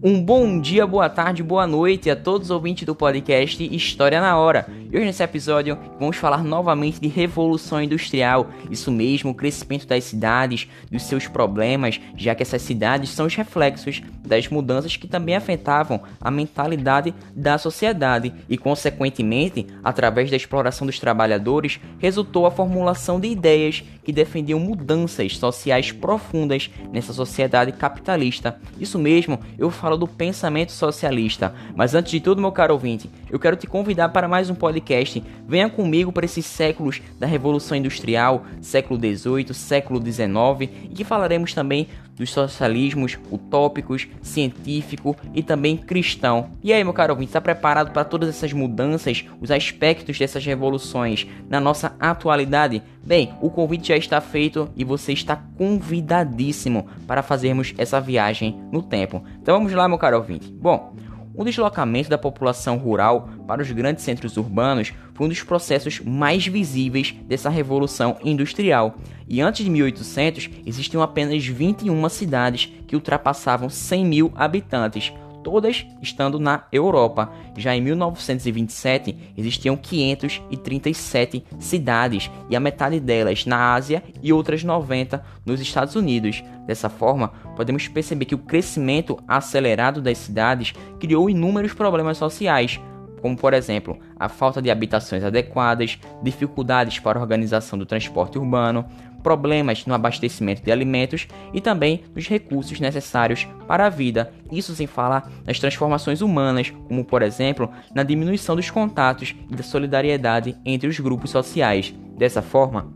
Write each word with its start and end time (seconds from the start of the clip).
Um 0.00 0.22
bom 0.22 0.60
dia, 0.60 0.86
boa 0.86 1.08
tarde, 1.08 1.42
boa 1.42 1.66
noite 1.66 2.08
a 2.08 2.14
todos 2.14 2.46
os 2.46 2.50
ouvintes 2.52 2.84
do 2.84 2.94
podcast 2.94 3.64
História 3.74 4.20
na 4.20 4.38
Hora. 4.38 4.68
E 4.92 4.96
hoje 4.96 5.04
nesse 5.04 5.24
episódio 5.24 5.76
vamos 5.98 6.16
falar 6.16 6.44
novamente 6.44 7.00
de 7.00 7.08
revolução 7.08 7.82
industrial, 7.82 8.46
isso 8.70 8.92
mesmo, 8.92 9.32
o 9.32 9.34
crescimento 9.34 9.88
das 9.88 10.04
cidades, 10.04 10.68
dos 10.88 11.02
seus 11.02 11.26
problemas, 11.26 12.00
já 12.16 12.32
que 12.32 12.44
essas 12.44 12.62
cidades 12.62 13.10
são 13.10 13.26
os 13.26 13.34
reflexos 13.34 14.00
das 14.24 14.46
mudanças 14.48 14.96
que 14.96 15.08
também 15.08 15.34
afetavam 15.34 16.00
a 16.20 16.30
mentalidade 16.30 17.12
da 17.34 17.58
sociedade 17.58 18.32
e, 18.48 18.56
consequentemente, 18.56 19.66
através 19.82 20.30
da 20.30 20.36
exploração 20.36 20.86
dos 20.86 21.00
trabalhadores, 21.00 21.80
resultou 21.98 22.46
a 22.46 22.50
formulação 22.50 23.18
de 23.18 23.28
ideias 23.28 23.82
que 24.04 24.12
defendiam 24.12 24.60
mudanças 24.60 25.36
sociais 25.36 25.92
profundas 25.92 26.70
nessa 26.92 27.12
sociedade 27.12 27.72
capitalista. 27.72 28.58
Isso 28.78 28.98
mesmo, 28.98 29.38
eu 29.58 29.70
falo 29.70 29.87
do 29.96 30.06
pensamento 30.06 30.72
socialista. 30.72 31.54
Mas 31.74 31.94
antes 31.94 32.10
de 32.10 32.20
tudo, 32.20 32.40
meu 32.40 32.52
caro 32.52 32.74
ouvinte, 32.74 33.10
eu 33.30 33.38
quero 33.38 33.56
te 33.56 33.66
convidar 33.66 34.08
para 34.10 34.28
mais 34.28 34.50
um 34.50 34.54
podcast. 34.54 35.22
Venha 35.46 35.68
comigo 35.68 36.12
para 36.12 36.24
esses 36.24 36.46
séculos 36.46 37.00
da 37.18 37.26
Revolução 37.26 37.76
Industrial, 37.76 38.44
século 38.60 38.98
XVIII, 38.98 39.54
século 39.54 40.02
XIX, 40.02 40.70
e 40.84 40.94
que 40.94 41.04
falaremos 41.04 41.52
também 41.54 41.88
dos 42.18 42.32
socialismos 42.32 43.16
utópicos, 43.30 44.08
científico 44.20 45.16
e 45.32 45.42
também 45.42 45.76
cristão. 45.76 46.50
E 46.62 46.72
aí, 46.72 46.82
meu 46.82 46.92
caro 46.92 47.12
ouvinte, 47.12 47.28
está 47.28 47.40
preparado 47.40 47.92
para 47.92 48.04
todas 48.04 48.28
essas 48.28 48.52
mudanças, 48.52 49.24
os 49.40 49.50
aspectos 49.50 50.18
dessas 50.18 50.44
revoluções 50.44 51.26
na 51.48 51.60
nossa 51.60 51.94
atualidade? 52.00 52.82
Bem, 53.04 53.32
o 53.40 53.48
convite 53.48 53.88
já 53.88 53.96
está 53.96 54.20
feito 54.20 54.68
e 54.76 54.84
você 54.84 55.12
está 55.12 55.36
convidadíssimo 55.56 56.88
para 57.06 57.22
fazermos 57.22 57.72
essa 57.78 58.00
viagem 58.00 58.60
no 58.72 58.82
tempo. 58.82 59.22
Então 59.40 59.56
vamos 59.56 59.72
lá, 59.72 59.88
meu 59.88 59.96
caro 59.96 60.16
ouvinte. 60.16 60.52
Bom, 60.52 60.94
o 61.38 61.44
deslocamento 61.44 62.10
da 62.10 62.18
população 62.18 62.76
rural 62.76 63.28
para 63.46 63.62
os 63.62 63.70
grandes 63.70 64.02
centros 64.02 64.36
urbanos 64.36 64.92
foi 65.14 65.26
um 65.26 65.28
dos 65.28 65.40
processos 65.44 66.00
mais 66.00 66.44
visíveis 66.44 67.14
dessa 67.28 67.48
revolução 67.48 68.16
industrial. 68.24 68.96
E 69.28 69.40
antes 69.40 69.64
de 69.64 69.70
1800, 69.70 70.50
existiam 70.66 71.00
apenas 71.00 71.46
21 71.46 72.08
cidades 72.08 72.72
que 72.88 72.96
ultrapassavam 72.96 73.70
100 73.70 74.04
mil 74.04 74.32
habitantes, 74.34 75.12
todas 75.48 75.86
estando 76.02 76.38
na 76.38 76.64
Europa. 76.70 77.32
Já 77.56 77.74
em 77.74 77.80
1927 77.80 79.32
existiam 79.34 79.78
537 79.78 81.42
cidades 81.58 82.30
e 82.50 82.54
a 82.54 82.60
metade 82.60 83.00
delas 83.00 83.46
na 83.46 83.72
Ásia 83.72 84.04
e 84.22 84.30
outras 84.30 84.62
90 84.62 85.24
nos 85.46 85.58
Estados 85.58 85.96
Unidos. 85.96 86.44
Dessa 86.66 86.90
forma, 86.90 87.28
podemos 87.56 87.88
perceber 87.88 88.26
que 88.26 88.34
o 88.34 88.38
crescimento 88.38 89.18
acelerado 89.26 90.02
das 90.02 90.18
cidades 90.18 90.74
criou 91.00 91.30
inúmeros 91.30 91.72
problemas 91.72 92.18
sociais, 92.18 92.78
como 93.20 93.36
por 93.36 93.54
exemplo 93.54 93.98
a 94.18 94.28
falta 94.28 94.60
de 94.60 94.70
habitações 94.70 95.24
adequadas, 95.24 95.98
dificuldades 96.22 96.98
para 96.98 97.18
a 97.18 97.22
organização 97.22 97.78
do 97.78 97.86
transporte 97.86 98.38
urbano, 98.38 98.84
problemas 99.22 99.84
no 99.86 99.94
abastecimento 99.94 100.62
de 100.62 100.72
alimentos 100.72 101.26
e 101.52 101.60
também 101.60 102.02
nos 102.14 102.28
recursos 102.28 102.80
necessários 102.80 103.46
para 103.66 103.86
a 103.86 103.90
vida. 103.90 104.32
Isso 104.50 104.74
sem 104.74 104.86
falar 104.86 105.30
nas 105.44 105.58
transformações 105.58 106.20
humanas, 106.20 106.70
como 106.86 107.04
por 107.04 107.22
exemplo 107.22 107.70
na 107.94 108.02
diminuição 108.02 108.56
dos 108.56 108.70
contatos 108.70 109.34
e 109.50 109.54
da 109.54 109.62
solidariedade 109.62 110.56
entre 110.64 110.88
os 110.88 110.98
grupos 110.98 111.30
sociais. 111.30 111.94
Dessa 112.16 112.42
forma, 112.42 112.92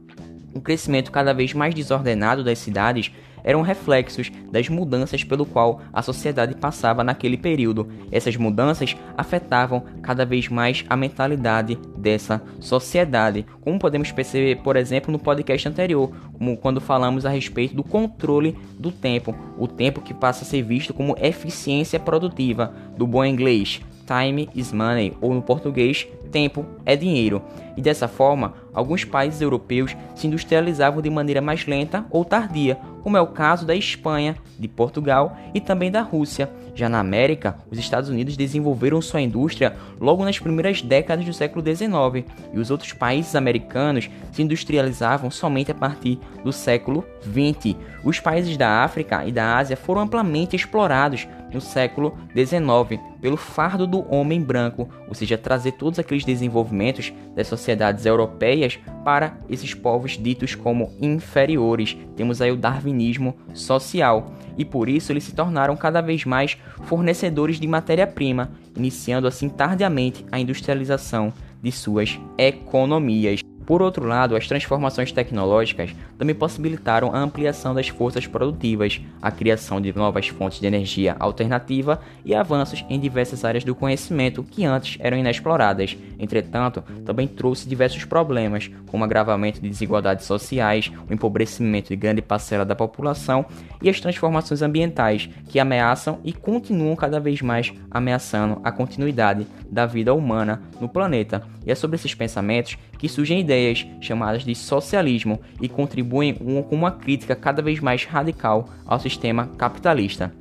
um 0.54 0.60
crescimento 0.60 1.10
cada 1.10 1.32
vez 1.32 1.52
mais 1.54 1.74
desordenado 1.74 2.44
das 2.44 2.58
cidades 2.58 3.12
eram 3.44 3.62
reflexos 3.62 4.30
das 4.50 4.68
mudanças 4.68 5.24
pelo 5.24 5.46
qual 5.46 5.80
a 5.92 6.02
sociedade 6.02 6.54
passava 6.54 7.04
naquele 7.04 7.36
período. 7.36 7.88
Essas 8.10 8.36
mudanças 8.36 8.96
afetavam 9.16 9.84
cada 10.02 10.24
vez 10.24 10.48
mais 10.48 10.84
a 10.88 10.96
mentalidade 10.96 11.78
dessa 11.96 12.42
sociedade, 12.60 13.46
como 13.60 13.78
podemos 13.78 14.10
perceber, 14.12 14.56
por 14.62 14.76
exemplo, 14.76 15.10
no 15.12 15.18
podcast 15.18 15.68
anterior, 15.68 16.10
como 16.32 16.56
quando 16.56 16.80
falamos 16.80 17.24
a 17.24 17.30
respeito 17.30 17.74
do 17.74 17.84
controle 17.84 18.56
do 18.78 18.90
tempo, 18.90 19.34
o 19.58 19.66
tempo 19.66 20.00
que 20.00 20.14
passa 20.14 20.44
a 20.44 20.46
ser 20.46 20.62
visto 20.62 20.92
como 20.92 21.16
eficiência 21.20 22.00
produtiva, 22.00 22.74
do 22.96 23.06
bom 23.06 23.24
inglês, 23.24 23.80
time 24.06 24.48
is 24.54 24.72
money, 24.72 25.16
ou 25.20 25.32
no 25.32 25.42
português, 25.42 26.06
tempo 26.30 26.66
é 26.84 26.96
dinheiro. 26.96 27.42
E 27.76 27.80
dessa 27.80 28.08
forma, 28.08 28.54
alguns 28.72 29.04
países 29.04 29.40
europeus 29.40 29.96
se 30.14 30.26
industrializavam 30.26 31.02
de 31.02 31.10
maneira 31.10 31.40
mais 31.40 31.66
lenta 31.66 32.04
ou 32.10 32.24
tardia, 32.24 32.78
como 33.02 33.16
é 33.16 33.20
o 33.20 33.26
caso 33.26 33.66
da 33.66 33.74
Espanha, 33.74 34.36
de 34.58 34.68
Portugal 34.68 35.36
e 35.52 35.60
também 35.60 35.90
da 35.90 36.02
Rússia. 36.02 36.48
Já 36.74 36.88
na 36.88 37.00
América, 37.00 37.58
os 37.70 37.78
Estados 37.78 38.08
Unidos 38.08 38.36
desenvolveram 38.36 39.02
sua 39.02 39.20
indústria 39.20 39.76
logo 40.00 40.24
nas 40.24 40.38
primeiras 40.38 40.80
décadas 40.80 41.24
do 41.24 41.32
século 41.32 41.64
XIX, 41.64 42.24
e 42.52 42.58
os 42.58 42.70
outros 42.70 42.92
países 42.92 43.34
americanos 43.34 44.08
se 44.30 44.42
industrializavam 44.42 45.30
somente 45.30 45.70
a 45.70 45.74
partir 45.74 46.18
do 46.44 46.52
século 46.52 47.04
XX. 47.22 47.76
Os 48.04 48.20
países 48.20 48.56
da 48.56 48.82
África 48.82 49.24
e 49.26 49.32
da 49.32 49.56
Ásia 49.56 49.76
foram 49.76 50.02
amplamente 50.02 50.56
explorados 50.56 51.26
no 51.52 51.60
século 51.60 52.16
XIX 52.34 53.00
pelo 53.20 53.36
fardo 53.36 53.86
do 53.86 54.04
homem 54.12 54.40
branco, 54.40 54.88
ou 55.06 55.14
seja, 55.14 55.38
trazer 55.38 55.72
todos 55.72 55.98
aqueles 55.98 56.24
desenvolvimentos 56.24 57.12
das 57.36 57.46
sociedades 57.46 58.04
europeias 58.04 58.78
para 59.04 59.38
esses 59.48 59.74
povos 59.74 60.18
ditos 60.18 60.54
como 60.54 60.92
inferiores. 61.00 61.96
Temos 62.16 62.40
aí 62.40 62.50
o 62.50 62.56
darwinismo 62.56 63.36
social 63.54 64.32
e 64.58 64.64
por 64.64 64.88
isso 64.88 65.12
eles 65.12 65.24
se 65.24 65.34
tornaram 65.34 65.76
cada 65.76 66.00
vez 66.00 66.24
mais 66.24 66.58
fornecedores 66.82 67.60
de 67.60 67.66
matéria-prima, 67.66 68.50
iniciando 68.76 69.28
assim 69.28 69.48
tardiamente 69.48 70.26
a 70.32 70.40
industrialização 70.40 71.32
de 71.62 71.70
suas 71.70 72.18
economias. 72.36 73.41
Por 73.72 73.80
outro 73.80 74.06
lado, 74.06 74.36
as 74.36 74.46
transformações 74.46 75.12
tecnológicas 75.12 75.94
também 76.18 76.34
possibilitaram 76.34 77.14
a 77.14 77.18
ampliação 77.18 77.74
das 77.74 77.88
forças 77.88 78.26
produtivas, 78.26 79.00
a 79.22 79.30
criação 79.30 79.80
de 79.80 79.96
novas 79.96 80.28
fontes 80.28 80.60
de 80.60 80.66
energia 80.66 81.16
alternativa 81.18 81.98
e 82.22 82.34
avanços 82.34 82.84
em 82.90 83.00
diversas 83.00 83.46
áreas 83.46 83.64
do 83.64 83.74
conhecimento 83.74 84.44
que 84.44 84.66
antes 84.66 84.98
eram 85.00 85.16
inexploradas. 85.16 85.96
Entretanto, 86.18 86.84
também 87.02 87.26
trouxe 87.26 87.66
diversos 87.66 88.04
problemas, 88.04 88.70
como 88.88 89.04
agravamento 89.04 89.58
de 89.58 89.70
desigualdades 89.70 90.26
sociais, 90.26 90.92
o 91.08 91.14
empobrecimento 91.14 91.88
de 91.88 91.96
grande 91.96 92.20
parcela 92.20 92.66
da 92.66 92.76
população 92.76 93.46
e 93.80 93.88
as 93.88 93.98
transformações 93.98 94.60
ambientais, 94.60 95.30
que 95.48 95.58
ameaçam 95.58 96.20
e 96.22 96.34
continuam 96.34 96.94
cada 96.94 97.18
vez 97.18 97.40
mais 97.40 97.72
ameaçando 97.90 98.60
a 98.62 98.70
continuidade 98.70 99.46
da 99.70 99.86
vida 99.86 100.12
humana 100.12 100.60
no 100.78 100.90
planeta. 100.90 101.42
E 101.64 101.70
é 101.70 101.74
sobre 101.74 101.96
esses 101.96 102.14
pensamentos 102.14 102.76
que 102.98 103.08
surgem 103.08 103.40
ideias 103.40 103.61
chamadas 104.00 104.44
de 104.44 104.54
socialismo 104.54 105.40
e 105.60 105.68
contribuem 105.68 106.34
com 106.34 106.74
uma 106.74 106.90
crítica 106.90 107.36
cada 107.36 107.62
vez 107.62 107.80
mais 107.80 108.04
radical 108.04 108.68
ao 108.86 108.98
sistema 108.98 109.46
capitalista. 109.56 110.32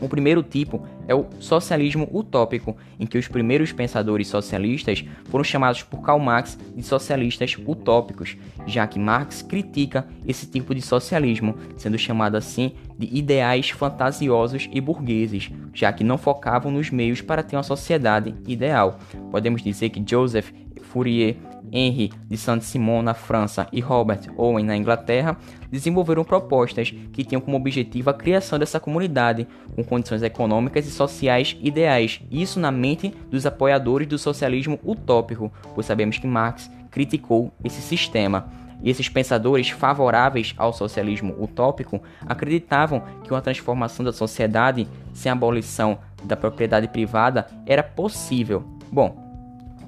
O 0.00 0.08
primeiro 0.08 0.42
tipo 0.42 0.86
é 1.08 1.14
o 1.14 1.26
socialismo 1.40 2.06
utópico, 2.12 2.76
em 3.00 3.06
que 3.06 3.16
os 3.16 3.28
primeiros 3.28 3.72
pensadores 3.72 4.28
socialistas 4.28 5.02
foram 5.30 5.42
chamados 5.42 5.82
por 5.82 6.02
Karl 6.02 6.18
Marx 6.18 6.58
de 6.74 6.82
socialistas 6.82 7.56
utópicos, 7.66 8.36
já 8.66 8.86
que 8.86 8.98
Marx 8.98 9.40
critica 9.40 10.06
esse 10.26 10.46
tipo 10.46 10.74
de 10.74 10.82
socialismo, 10.82 11.56
sendo 11.78 11.96
chamado 11.96 12.36
assim 12.36 12.72
de 12.98 13.08
ideais 13.16 13.70
fantasiosos 13.70 14.68
e 14.70 14.80
burgueses, 14.82 15.50
já 15.72 15.90
que 15.92 16.04
não 16.04 16.18
focavam 16.18 16.70
nos 16.70 16.90
meios 16.90 17.22
para 17.22 17.42
ter 17.42 17.56
uma 17.56 17.62
sociedade 17.62 18.34
ideal. 18.46 18.98
Podemos 19.30 19.62
dizer 19.62 19.88
que 19.88 20.04
Joseph 20.06 20.50
Fourier 20.82 21.36
Henry 21.72 22.12
de 22.28 22.36
Saint-Simon 22.36 23.02
na 23.02 23.14
França 23.14 23.66
e 23.72 23.80
Robert 23.80 24.20
Owen 24.36 24.64
na 24.64 24.76
Inglaterra 24.76 25.36
desenvolveram 25.70 26.24
propostas 26.24 26.90
que 27.12 27.24
tinham 27.24 27.40
como 27.40 27.56
objetivo 27.56 28.10
a 28.10 28.14
criação 28.14 28.58
dessa 28.58 28.80
comunidade 28.80 29.46
com 29.74 29.84
condições 29.84 30.22
econômicas 30.22 30.86
e 30.86 30.90
sociais 30.90 31.56
ideais, 31.60 32.20
isso 32.30 32.60
na 32.60 32.70
mente 32.70 33.12
dos 33.30 33.46
apoiadores 33.46 34.08
do 34.08 34.18
socialismo 34.18 34.78
utópico, 34.84 35.52
pois 35.74 35.86
sabemos 35.86 36.18
que 36.18 36.26
Marx 36.26 36.70
criticou 36.90 37.52
esse 37.62 37.80
sistema. 37.82 38.48
E 38.82 38.90
esses 38.90 39.08
pensadores 39.08 39.70
favoráveis 39.70 40.54
ao 40.56 40.72
socialismo 40.72 41.34
utópico 41.42 42.02
acreditavam 42.26 43.02
que 43.24 43.30
uma 43.30 43.40
transformação 43.40 44.04
da 44.04 44.12
sociedade 44.12 44.86
sem 45.14 45.32
abolição 45.32 45.98
da 46.24 46.36
propriedade 46.36 46.88
privada 46.88 47.46
era 47.66 47.82
possível. 47.82 48.64
Bom, 48.92 49.25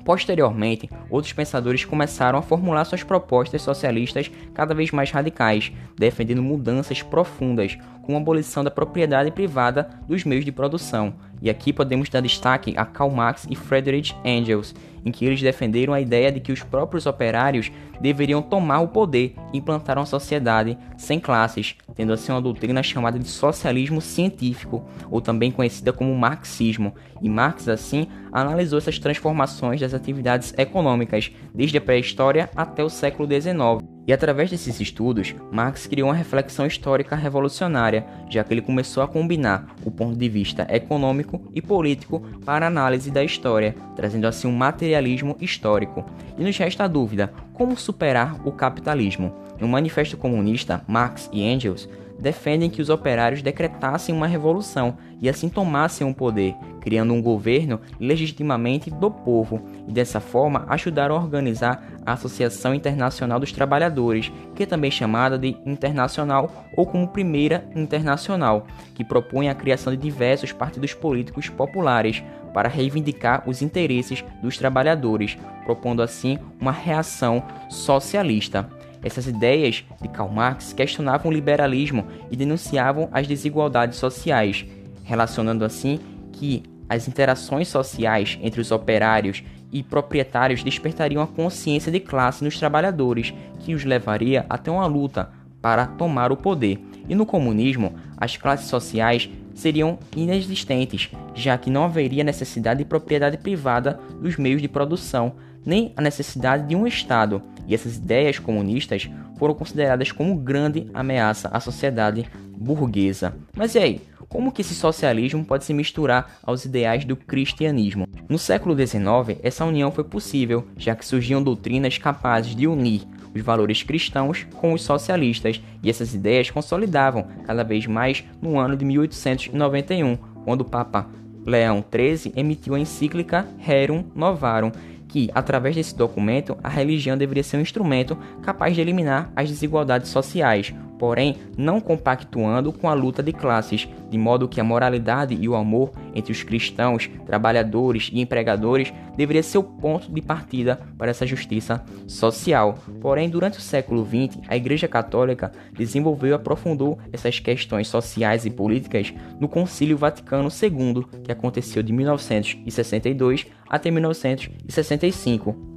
Posteriormente, 0.08 0.88
outros 1.10 1.34
pensadores 1.34 1.84
começaram 1.84 2.38
a 2.38 2.42
formular 2.42 2.82
suas 2.86 3.02
propostas 3.02 3.60
socialistas 3.60 4.30
cada 4.54 4.74
vez 4.74 4.90
mais 4.90 5.10
radicais, 5.10 5.70
defendendo 5.98 6.42
mudanças 6.42 7.02
profundas, 7.02 7.76
como 8.00 8.16
a 8.16 8.20
abolição 8.22 8.64
da 8.64 8.70
propriedade 8.70 9.30
privada 9.30 9.90
dos 10.08 10.24
meios 10.24 10.46
de 10.46 10.50
produção. 10.50 11.12
E 11.42 11.50
aqui 11.50 11.74
podemos 11.74 12.08
dar 12.08 12.22
destaque 12.22 12.72
a 12.74 12.86
Karl 12.86 13.10
Marx 13.10 13.46
e 13.50 13.54
Friedrich 13.54 14.16
Engels. 14.24 14.74
Em 15.04 15.10
que 15.10 15.24
eles 15.24 15.40
defenderam 15.40 15.92
a 15.92 16.00
ideia 16.00 16.30
de 16.30 16.40
que 16.40 16.52
os 16.52 16.62
próprios 16.62 17.06
operários 17.06 17.70
deveriam 18.00 18.40
tomar 18.40 18.80
o 18.80 18.88
poder 18.88 19.34
e 19.52 19.58
implantar 19.58 19.98
uma 19.98 20.06
sociedade 20.06 20.78
sem 20.96 21.18
classes, 21.18 21.76
tendo 21.94 22.12
assim 22.12 22.32
uma 22.32 22.40
doutrina 22.40 22.82
chamada 22.82 23.18
de 23.18 23.28
socialismo 23.28 24.00
científico, 24.00 24.84
ou 25.10 25.20
também 25.20 25.50
conhecida 25.50 25.92
como 25.92 26.14
marxismo. 26.14 26.94
E 27.20 27.28
Marx, 27.28 27.68
assim, 27.68 28.06
analisou 28.32 28.78
essas 28.78 28.98
transformações 28.98 29.80
das 29.80 29.94
atividades 29.94 30.54
econômicas, 30.56 31.32
desde 31.54 31.78
a 31.78 31.80
pré-história 31.80 32.48
até 32.54 32.84
o 32.84 32.88
século 32.88 33.28
XIX. 33.28 33.97
E 34.08 34.12
através 34.12 34.48
desses 34.48 34.80
estudos, 34.80 35.34
Marx 35.52 35.86
criou 35.86 36.08
uma 36.08 36.14
reflexão 36.14 36.64
histórica 36.64 37.14
revolucionária, 37.14 38.06
já 38.30 38.42
que 38.42 38.54
ele 38.54 38.62
começou 38.62 39.02
a 39.02 39.06
combinar 39.06 39.76
o 39.84 39.90
ponto 39.90 40.16
de 40.16 40.28
vista 40.30 40.66
econômico 40.70 41.42
e 41.54 41.60
político 41.60 42.20
para 42.42 42.64
a 42.64 42.68
análise 42.68 43.10
da 43.10 43.22
história, 43.22 43.76
trazendo 43.94 44.26
assim 44.26 44.48
um 44.48 44.56
materialismo 44.56 45.36
histórico. 45.42 46.06
E 46.38 46.42
nos 46.42 46.56
resta 46.56 46.84
a 46.84 46.88
dúvida: 46.88 47.30
como 47.52 47.76
superar 47.76 48.40
o 48.48 48.50
capitalismo? 48.50 49.30
No 49.60 49.68
Manifesto 49.68 50.16
Comunista, 50.16 50.82
Marx 50.88 51.28
e 51.30 51.42
Engels 51.42 51.86
defendem 52.18 52.70
que 52.70 52.80
os 52.80 52.88
operários 52.88 53.42
decretassem 53.42 54.14
uma 54.14 54.26
revolução 54.26 54.96
e 55.20 55.28
assim 55.28 55.50
tomassem 55.50 56.08
o 56.08 56.14
poder, 56.14 56.54
criando 56.88 57.12
um 57.12 57.20
governo 57.20 57.82
legitimamente 58.00 58.90
do 58.90 59.10
povo, 59.10 59.60
e 59.86 59.92
dessa 59.92 60.20
forma 60.20 60.64
ajudaram 60.70 61.14
a 61.14 61.18
organizar 61.18 61.86
a 62.06 62.14
Associação 62.14 62.74
Internacional 62.74 63.38
dos 63.38 63.52
Trabalhadores, 63.52 64.32
que 64.54 64.62
é 64.62 64.66
também 64.66 64.90
chamada 64.90 65.36
de 65.38 65.54
Internacional 65.66 66.50
ou 66.74 66.86
como 66.86 67.08
Primeira 67.08 67.68
Internacional, 67.76 68.66
que 68.94 69.04
propõe 69.04 69.50
a 69.50 69.54
criação 69.54 69.92
de 69.92 69.98
diversos 69.98 70.50
partidos 70.50 70.94
políticos 70.94 71.50
populares 71.50 72.24
para 72.54 72.70
reivindicar 72.70 73.46
os 73.46 73.60
interesses 73.60 74.24
dos 74.42 74.56
trabalhadores, 74.56 75.36
propondo 75.66 76.00
assim 76.00 76.38
uma 76.58 76.72
reação 76.72 77.42
socialista. 77.68 78.66
Essas 79.04 79.26
ideias 79.26 79.84
de 80.00 80.08
Karl 80.08 80.30
Marx 80.30 80.72
questionavam 80.72 81.30
o 81.30 81.34
liberalismo 81.34 82.06
e 82.30 82.36
denunciavam 82.36 83.10
as 83.12 83.26
desigualdades 83.26 83.98
sociais, 83.98 84.64
relacionando 85.04 85.66
assim 85.66 86.00
que 86.32 86.62
as 86.88 87.06
interações 87.06 87.68
sociais 87.68 88.38
entre 88.42 88.60
os 88.60 88.70
operários 88.70 89.42
e 89.70 89.82
proprietários 89.82 90.62
despertariam 90.62 91.22
a 91.22 91.26
consciência 91.26 91.92
de 91.92 92.00
classe 92.00 92.42
nos 92.42 92.58
trabalhadores, 92.58 93.34
que 93.60 93.74
os 93.74 93.84
levaria 93.84 94.46
até 94.48 94.70
uma 94.70 94.86
luta 94.86 95.30
para 95.60 95.86
tomar 95.86 96.32
o 96.32 96.36
poder. 96.36 96.78
E 97.08 97.14
no 97.14 97.26
comunismo, 97.26 97.94
as 98.16 98.36
classes 98.36 98.68
sociais 98.68 99.28
seriam 99.54 99.98
inexistentes, 100.16 101.10
já 101.34 101.58
que 101.58 101.70
não 101.70 101.84
haveria 101.84 102.24
necessidade 102.24 102.78
de 102.78 102.84
propriedade 102.84 103.36
privada 103.38 103.98
dos 104.20 104.36
meios 104.36 104.62
de 104.62 104.68
produção, 104.68 105.34
nem 105.66 105.92
a 105.96 106.00
necessidade 106.00 106.66
de 106.66 106.76
um 106.76 106.86
Estado, 106.86 107.42
e 107.66 107.74
essas 107.74 107.96
ideias 107.96 108.38
comunistas 108.38 109.10
foram 109.36 109.54
consideradas 109.54 110.10
como 110.12 110.36
grande 110.36 110.88
ameaça 110.94 111.48
à 111.48 111.60
sociedade 111.60 112.24
burguesa. 112.56 113.34
Mas 113.54 113.74
e 113.74 113.78
aí? 113.78 114.00
Como 114.28 114.52
que 114.52 114.60
esse 114.60 114.74
socialismo 114.74 115.42
pode 115.42 115.64
se 115.64 115.72
misturar 115.72 116.38
aos 116.42 116.66
ideais 116.66 117.04
do 117.04 117.16
cristianismo? 117.16 118.06
No 118.28 118.38
século 118.38 118.76
XIX, 118.76 119.40
essa 119.42 119.64
união 119.64 119.90
foi 119.90 120.04
possível, 120.04 120.66
já 120.76 120.94
que 120.94 121.06
surgiam 121.06 121.42
doutrinas 121.42 121.96
capazes 121.96 122.54
de 122.54 122.66
unir 122.66 123.02
os 123.34 123.40
valores 123.40 123.82
cristãos 123.82 124.46
com 124.56 124.74
os 124.74 124.82
socialistas, 124.82 125.62
e 125.82 125.88
essas 125.88 126.14
ideias 126.14 126.50
consolidavam 126.50 127.26
cada 127.46 127.62
vez 127.62 127.86
mais 127.86 128.22
no 128.40 128.58
ano 128.58 128.76
de 128.76 128.84
1891, 128.84 130.16
quando 130.44 130.60
o 130.60 130.64
Papa 130.64 131.08
Leão 131.46 131.82
XIII 131.90 132.32
emitiu 132.36 132.74
a 132.74 132.80
encíclica 132.80 133.46
Rerum 133.58 134.04
Novarum, 134.14 134.72
que, 135.08 135.30
através 135.34 135.74
desse 135.74 135.96
documento, 135.96 136.56
a 136.62 136.68
religião 136.68 137.16
deveria 137.16 137.42
ser 137.42 137.56
um 137.56 137.62
instrumento 137.62 138.16
capaz 138.42 138.74
de 138.74 138.82
eliminar 138.82 139.32
as 139.34 139.48
desigualdades 139.48 140.10
sociais, 140.10 140.74
porém 140.98 141.36
não 141.56 141.80
compactuando 141.80 142.72
com 142.72 142.88
a 142.88 142.94
luta 142.94 143.22
de 143.22 143.32
classes, 143.32 143.88
de 144.10 144.18
modo 144.18 144.48
que 144.48 144.60
a 144.60 144.64
moralidade 144.64 145.34
e 145.34 145.48
o 145.48 145.54
amor 145.54 145.92
entre 146.14 146.32
os 146.32 146.42
cristãos, 146.42 147.08
trabalhadores 147.26 148.10
e 148.12 148.20
empregadores 148.20 148.92
deveria 149.16 149.42
ser 149.42 149.58
o 149.58 149.62
ponto 149.62 150.12
de 150.12 150.22
partida 150.22 150.80
para 150.96 151.10
essa 151.10 151.26
justiça 151.26 151.84
social. 152.06 152.76
Porém, 153.00 153.28
durante 153.28 153.58
o 153.58 153.62
século 153.62 154.04
XX, 154.04 154.40
a 154.48 154.56
Igreja 154.56 154.88
Católica 154.88 155.52
desenvolveu 155.72 156.30
e 156.30 156.34
aprofundou 156.34 156.98
essas 157.12 157.38
questões 157.38 157.88
sociais 157.88 158.44
e 158.44 158.50
políticas 158.50 159.12
no 159.40 159.48
Concílio 159.48 159.96
Vaticano 159.96 160.48
II, 160.48 161.04
que 161.22 161.32
aconteceu 161.32 161.82
de 161.82 161.92
1962 161.92 163.46
até 163.68 163.90
1965 163.90 165.67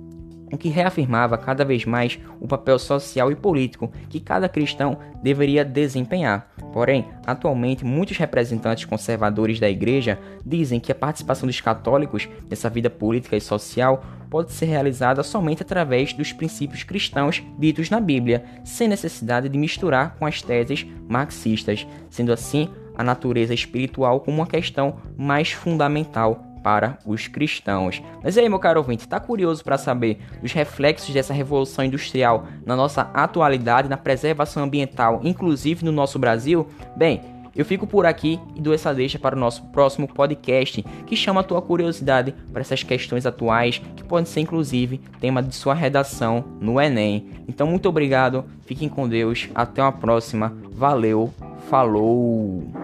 o 0.51 0.57
que 0.57 0.69
reafirmava 0.69 1.37
cada 1.37 1.63
vez 1.63 1.85
mais 1.85 2.19
o 2.39 2.47
papel 2.47 2.77
social 2.77 3.31
e 3.31 3.35
político 3.35 3.91
que 4.09 4.19
cada 4.19 4.49
cristão 4.49 4.97
deveria 5.23 5.63
desempenhar. 5.63 6.51
Porém, 6.73 7.07
atualmente, 7.25 7.85
muitos 7.85 8.17
representantes 8.17 8.85
conservadores 8.85 9.59
da 9.59 9.69
Igreja 9.69 10.19
dizem 10.45 10.79
que 10.79 10.91
a 10.91 10.95
participação 10.95 11.47
dos 11.47 11.61
católicos 11.61 12.27
nessa 12.49 12.69
vida 12.69 12.89
política 12.89 13.35
e 13.35 13.41
social 13.41 14.03
pode 14.29 14.53
ser 14.53 14.65
realizada 14.65 15.23
somente 15.23 15.61
através 15.61 16.13
dos 16.13 16.31
princípios 16.31 16.83
cristãos 16.83 17.43
ditos 17.59 17.89
na 17.89 17.99
Bíblia, 17.99 18.45
sem 18.63 18.87
necessidade 18.87 19.49
de 19.49 19.57
misturar 19.57 20.15
com 20.17 20.25
as 20.25 20.41
teses 20.41 20.85
marxistas, 21.07 21.85
sendo 22.09 22.31
assim 22.31 22.69
a 22.95 23.03
natureza 23.03 23.53
espiritual 23.53 24.21
como 24.21 24.37
uma 24.37 24.47
questão 24.47 24.97
mais 25.17 25.51
fundamental 25.51 26.50
para 26.63 26.97
os 27.05 27.27
cristãos. 27.27 28.01
Mas 28.23 28.37
aí, 28.37 28.47
meu 28.47 28.59
caro 28.59 28.79
ouvinte, 28.79 29.03
está 29.03 29.19
curioso 29.19 29.63
para 29.63 29.77
saber 29.77 30.19
os 30.43 30.51
reflexos 30.51 31.13
dessa 31.13 31.33
revolução 31.33 31.85
industrial 31.85 32.45
na 32.65 32.75
nossa 32.75 33.09
atualidade, 33.13 33.89
na 33.89 33.97
preservação 33.97 34.63
ambiental, 34.63 35.21
inclusive 35.23 35.83
no 35.83 35.91
nosso 35.91 36.19
Brasil? 36.19 36.67
Bem, 36.95 37.21
eu 37.55 37.65
fico 37.65 37.85
por 37.85 38.05
aqui 38.05 38.39
e 38.55 38.61
dou 38.61 38.73
essa 38.73 38.93
deixa 38.93 39.19
para 39.19 39.35
o 39.35 39.39
nosso 39.39 39.63
próximo 39.67 40.07
podcast, 40.07 40.81
que 41.05 41.15
chama 41.15 41.41
a 41.41 41.43
tua 41.43 41.61
curiosidade 41.61 42.33
para 42.51 42.61
essas 42.61 42.81
questões 42.81 43.25
atuais, 43.25 43.81
que 43.95 44.03
podem 44.03 44.25
ser 44.25 44.39
inclusive 44.39 44.99
tema 45.19 45.43
de 45.43 45.53
sua 45.53 45.73
redação 45.73 46.43
no 46.61 46.79
Enem. 46.79 47.29
Então, 47.47 47.67
muito 47.67 47.89
obrigado, 47.89 48.45
fiquem 48.65 48.87
com 48.87 49.07
Deus, 49.07 49.49
até 49.53 49.81
uma 49.81 49.91
próxima, 49.91 50.55
valeu, 50.71 51.33
falou! 51.69 52.80